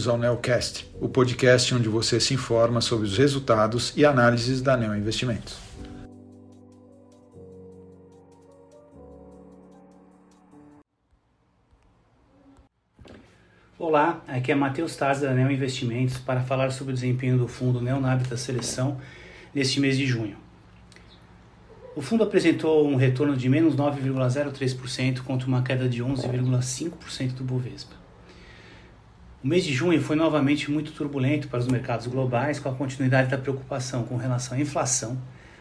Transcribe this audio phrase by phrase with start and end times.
[0.00, 4.76] bem-vindos ao Neocast, o podcast onde você se informa sobre os resultados e análises da
[4.76, 5.58] Neo Investimentos.
[13.78, 17.80] Olá, aqui é Matheus Taz da Neo Investimentos para falar sobre o desempenho do fundo
[17.80, 18.98] Neonabita Seleção
[19.54, 20.36] neste mês de junho.
[21.94, 28.09] O fundo apresentou um retorno de menos 9,03% contra uma queda de 11,5% do Bovespa.
[29.42, 33.30] O mês de junho foi novamente muito turbulento para os mercados globais, com a continuidade
[33.30, 35.16] da preocupação com relação à inflação,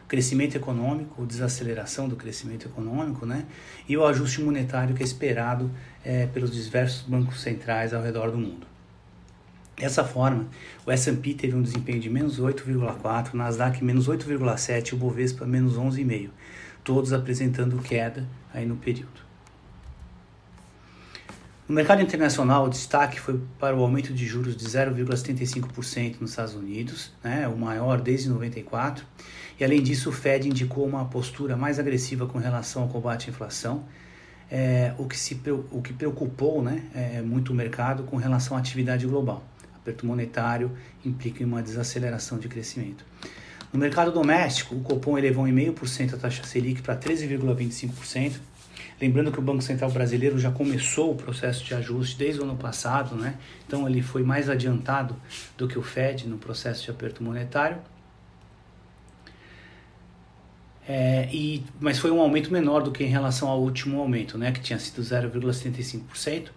[0.05, 3.45] crescimento econômico, desaceleração do crescimento econômico, né,
[3.87, 5.71] e o ajuste monetário que é esperado
[6.03, 8.67] é, pelos diversos bancos centrais ao redor do mundo.
[9.77, 10.47] Dessa forma,
[10.85, 15.45] o S&P teve um desempenho de menos 8,4, o Nasdaq menos 8,7 e o Bovespa
[15.45, 16.31] menos 11,5,
[16.83, 19.28] todos apresentando queda aí no período.
[21.69, 26.55] No mercado internacional, o destaque foi para o aumento de juros de 0,75% nos Estados
[26.55, 29.05] Unidos, né, o maior desde 94,
[29.59, 33.31] e além disso o Fed indicou uma postura mais agressiva com relação ao combate à
[33.31, 33.83] inflação,
[34.49, 38.59] é, o, que se, o que preocupou né, é, muito o mercado com relação à
[38.59, 39.43] atividade global.
[39.75, 40.71] Aperto monetário
[41.05, 43.05] implica uma desaceleração de crescimento.
[43.71, 48.39] No mercado doméstico, o Copom elevou em 0,5% a taxa Selic para 13,25%,
[49.01, 52.57] Lembrando que o Banco Central Brasileiro já começou o processo de ajuste desde o ano
[52.57, 53.35] passado, né?
[53.65, 55.15] então ele foi mais adiantado
[55.57, 57.77] do que o Fed no processo de aperto monetário.
[60.87, 64.51] É, e, mas foi um aumento menor do que em relação ao último aumento, né,
[64.51, 66.49] que tinha sido 0,75%.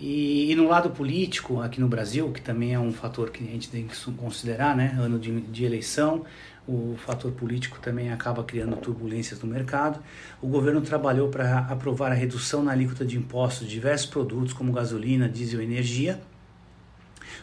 [0.00, 3.46] E, e, no lado político, aqui no Brasil, que também é um fator que a
[3.46, 6.24] gente tem que considerar, né, ano de, de eleição,
[6.66, 10.02] o fator político também acaba criando turbulências no mercado.
[10.40, 14.72] O governo trabalhou para aprovar a redução na alíquota de impostos de diversos produtos, como
[14.72, 16.18] gasolina, diesel e energia,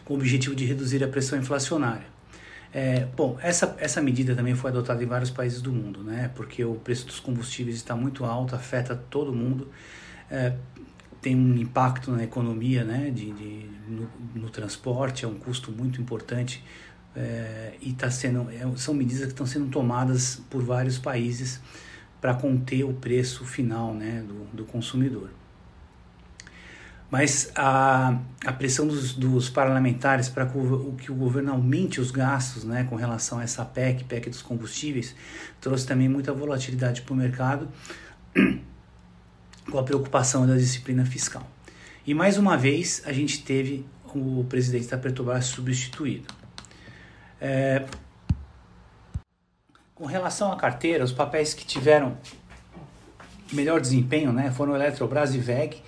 [0.04, 2.06] com o objetivo de reduzir a pressão inflacionária.
[2.72, 6.30] É, bom, essa, essa medida também foi adotada em vários países do mundo, né?
[6.34, 9.68] porque o preço dos combustíveis está muito alto, afeta todo mundo,
[10.30, 10.54] é,
[11.28, 13.10] tem um impacto na economia, né?
[13.10, 16.64] de, de no, no transporte, é um custo muito importante
[17.14, 21.60] é, e tá sendo, é, são medidas que estão sendo tomadas por vários países
[22.18, 25.28] para conter o preço final né, do, do consumidor.
[27.10, 32.10] Mas a, a pressão dos, dos parlamentares para que o, que o governo aumente os
[32.10, 35.14] gastos né, com relação a essa PEC, PEC dos combustíveis,
[35.60, 37.68] trouxe também muita volatilidade para o mercado,
[39.70, 41.46] com a preocupação da disciplina fiscal.
[42.06, 43.84] E mais uma vez a gente teve
[44.14, 46.26] o presidente da Petrobras substituído.
[47.40, 47.84] É,
[49.94, 52.16] com relação à carteira, os papéis que tiveram
[53.52, 55.82] melhor desempenho né, foram Eletrobras e VEG,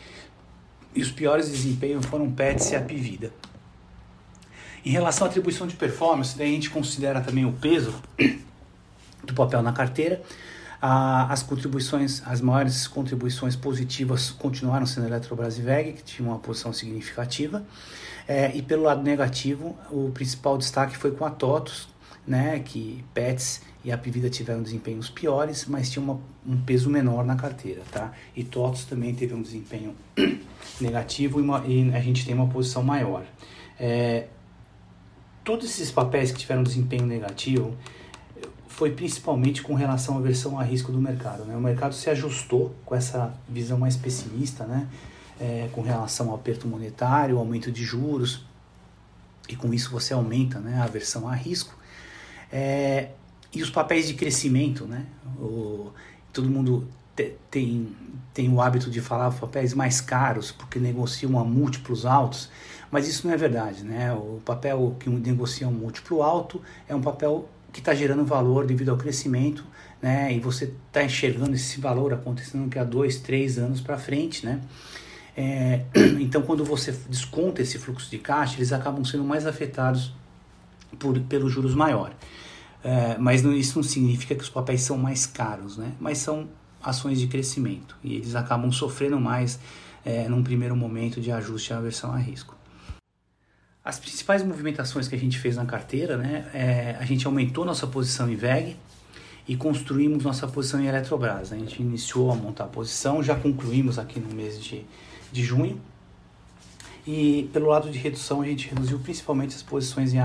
[0.94, 3.32] e os piores desempenhos foram Pets e Apivida.
[4.84, 7.94] Em relação à atribuição de performance, daí a gente considera também o peso
[9.22, 10.22] do papel na carteira.
[10.82, 16.72] As contribuições, as maiores contribuições positivas continuaram sendo Eletrobras e VEG, que tinham uma posição
[16.72, 17.64] significativa.
[18.26, 21.88] É, e pelo lado negativo, o principal destaque foi com a TOTUS,
[22.26, 27.24] né, que Pets e a Pivida tiveram desempenhos piores, mas tinha uma, um peso menor
[27.24, 28.12] na carteira, tá?
[28.36, 29.94] E TOTUS também teve um desempenho
[30.80, 33.24] negativo e, uma, e, a gente tem uma posição maior.
[33.78, 34.28] É,
[35.42, 37.76] todos esses papéis que tiveram desempenho negativo
[38.70, 41.44] foi principalmente com relação à versão a risco do mercado.
[41.44, 41.54] Né?
[41.56, 44.88] O mercado se ajustou com essa visão mais pessimista, né?
[45.40, 48.44] é, com relação ao aperto monetário, aumento de juros,
[49.48, 51.74] e com isso você aumenta né, a aversão a risco.
[52.52, 53.08] É,
[53.52, 55.06] e os papéis de crescimento, né?
[55.38, 55.90] O,
[56.32, 56.86] todo mundo
[57.16, 57.88] te, tem,
[58.32, 62.48] tem o hábito de falar papéis mais caros porque negociam a múltiplos altos,
[62.90, 64.12] mas isso não é verdade, né?
[64.12, 68.90] O papel que negocia um múltiplo alto é um papel que está gerando valor devido
[68.90, 69.64] ao crescimento,
[70.00, 70.32] né?
[70.32, 74.60] E você está enxergando esse valor acontecendo que há dois, três anos para frente, né?
[75.36, 75.84] É,
[76.20, 80.12] então, quando você desconta esse fluxo de caixa, eles acabam sendo mais afetados
[80.98, 82.16] por, pelos juros maiores.
[82.82, 85.92] É, mas não, isso não significa que os papéis são mais caros, né?
[86.00, 86.48] mas são
[86.82, 89.60] ações de crescimento e eles acabam sofrendo mais
[90.02, 92.56] é, num primeiro momento de ajuste à aversão a risco.
[93.84, 97.86] As principais movimentações que a gente fez na carteira, né, é, a gente aumentou nossa
[97.86, 98.76] posição em VEG
[99.48, 101.50] e construímos nossa posição em Eletrobras.
[101.50, 101.56] Né?
[101.56, 104.84] A gente iniciou a montar a posição, já concluímos aqui no mês de
[105.32, 105.80] de junho.
[107.06, 110.18] E pelo lado de redução, a gente reduziu principalmente as posições em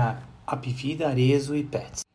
[0.46, 2.05] Apivida, Arezo e Pets.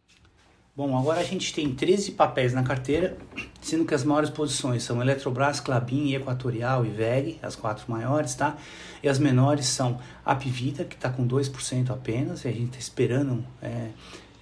[0.73, 3.17] Bom, agora a gente tem 13 papéis na carteira,
[3.59, 8.55] sendo que as maiores posições são Eletrobras, Clabin, Equatorial e VEG, as quatro maiores, tá?
[9.03, 13.43] E as menores são Apivida, que está com 2% apenas, e a gente está esperando
[13.61, 13.89] é,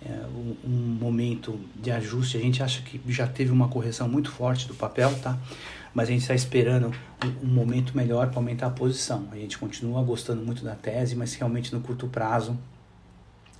[0.05, 2.37] é, um, um, momento de ajuste.
[2.37, 5.35] A gente acha que já teve uma correção muito forte do papel, tá?
[5.95, 6.93] Mas a gente está esperando
[7.25, 9.27] um, um momento melhor para aumentar a posição.
[9.31, 12.55] A gente continua gostando muito da tese, mas realmente no curto prazo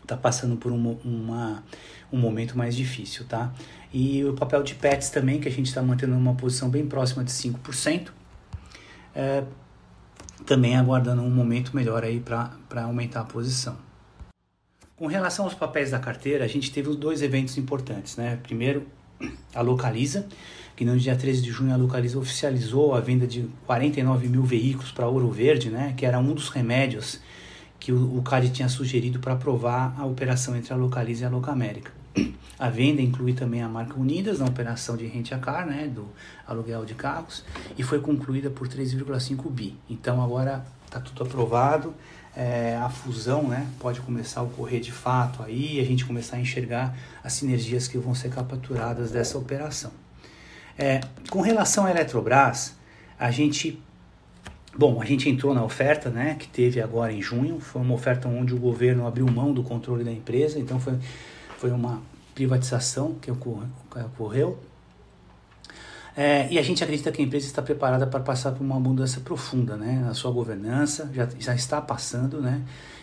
[0.10, 1.64] está passando por um, uma,
[2.12, 3.54] um momento mais difícil, tá?
[3.94, 7.24] E o papel de PETs também, que a gente está mantendo uma posição bem próxima
[7.24, 8.10] de 5%,
[9.16, 9.44] é,
[10.46, 13.78] também aguardando um momento melhor aí para aumentar a posição.
[14.96, 18.38] Com relação aos papéis da carteira, a gente teve dois eventos importantes, né?
[18.44, 18.86] Primeiro,
[19.56, 20.28] a Localiza,
[20.76, 24.92] que no dia 13 de junho a Localiza oficializou a venda de 49 mil veículos
[24.92, 25.94] para Ouro Verde, né?
[25.96, 27.20] Que era um dos remédios
[27.80, 31.92] que o, CAD tinha sugerido para aprovar a operação entre a Localiza e a Locamérica.
[32.60, 36.06] A venda inclui também a marca Unidas na operação de rent a car, né, do
[36.46, 37.46] aluguel de carros,
[37.78, 39.78] e foi concluída por 3,5 bi.
[39.90, 41.96] Então agora está tudo aprovado,
[42.36, 46.36] é, a fusão né, pode começar a ocorrer de fato aí, e a gente começar
[46.36, 49.92] a enxergar as sinergias que vão ser capturadas dessa operação.
[50.78, 51.00] É,
[51.30, 52.74] com relação à Eletrobras,
[53.18, 53.82] a gente
[54.80, 57.60] Bom, a gente entrou na oferta, né, que teve agora em junho.
[57.60, 60.98] Foi uma oferta onde o governo abriu mão do controle da empresa, então foi,
[61.58, 62.02] foi uma
[62.34, 64.58] privatização que ocorreu.
[66.16, 69.20] É, e a gente acredita que a empresa está preparada para passar por uma mudança
[69.20, 72.62] profunda né, na sua governança, já, já está passando, né,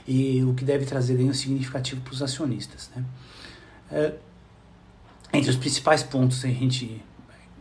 [0.09, 2.91] e o que deve trazer ganho significativo para os acionistas.
[2.97, 3.05] Né.
[3.93, 4.15] É,
[5.31, 7.05] entre os principais pontos que a gente,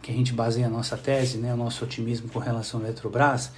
[0.02, 3.52] que a gente baseia a nossa tese, né, o nosso otimismo com relação à Eletrobras,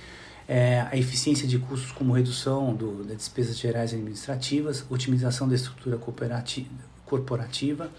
[0.47, 5.99] é, a eficiência de custos como redução do, das despesas gerais administrativas, otimização da estrutura
[7.05, 7.91] corporativa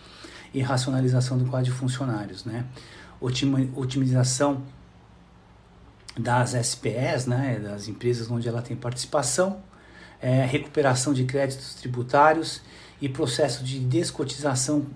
[0.54, 2.64] e racionalização do quadro de funcionários, né?
[3.20, 4.62] otimização
[6.16, 9.62] das SPS, né, das empresas onde ela tem participação,
[10.20, 12.60] é, recuperação de créditos tributários
[13.00, 14.86] e processo de descotização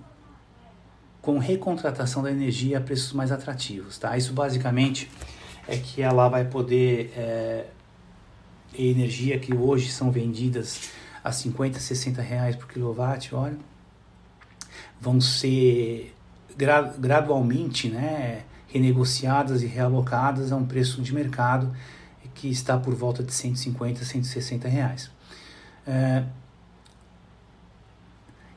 [1.20, 3.98] com recontratação da energia a preços mais atrativos.
[3.98, 4.16] Tá?
[4.16, 5.08] Isso basicamente
[5.68, 7.66] é que ela vai poder é,
[8.78, 10.90] energia que hoje são vendidas
[11.22, 13.56] a 50, 60 reais por quilowatt-hora
[15.00, 16.14] vão ser
[16.56, 21.74] gra gradualmente né, renegociadas e realocadas a um preço de mercado
[22.34, 25.10] que está por volta de 150, 160 reais.
[25.86, 26.24] É,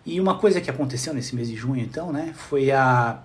[0.06, 3.22] e uma coisa que aconteceu nesse mês de junho, então, né, foi a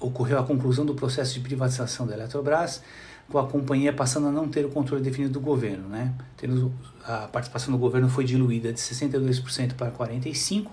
[0.00, 2.82] ocorreu a conclusão do processo de privatização da Eletrobras,
[3.28, 5.88] com a companhia passando a não ter o controle definido do governo.
[5.88, 6.12] Né?
[7.04, 10.66] A participação do governo foi diluída de 62% para 45%.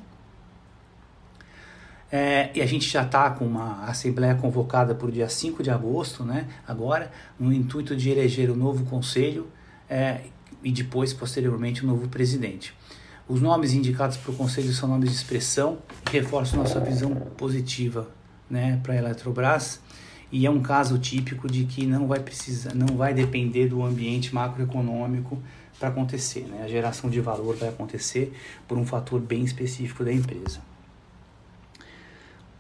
[2.14, 5.70] É, e a gente já está com uma assembleia convocada para o dia 5 de
[5.70, 7.10] agosto, né, agora,
[7.40, 9.48] no intuito de eleger o novo conselho
[9.90, 10.26] é,
[10.62, 12.76] e depois, posteriormente, o novo presidente.
[13.30, 18.10] Os nomes indicados para o conselho são nomes de expressão e reforçam nossa visão positiva
[18.52, 19.80] né, para a Eletrobras
[20.32, 24.34] e é um caso típico de que não vai precisar, não vai depender do ambiente
[24.34, 25.38] macroeconômico
[25.78, 26.62] para acontecer, né?
[26.64, 28.32] A geração de valor vai acontecer
[28.68, 30.62] por um fator bem específico da empresa.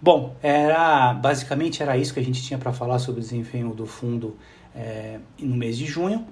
[0.01, 3.85] Bom, era basicamente era isso que a gente tinha para falar sobre o desempenho do
[3.85, 4.35] fundo
[4.75, 6.25] é, no mês de junho.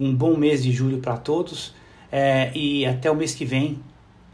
[0.00, 1.74] Um bom mês de julho para todos
[2.10, 3.78] é, e até o mês que vem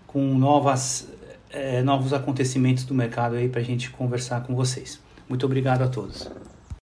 [0.07, 1.13] com novas
[1.51, 5.01] é, novos acontecimentos do mercado aí para a gente conversar com vocês.
[5.29, 6.31] Muito obrigado a todos.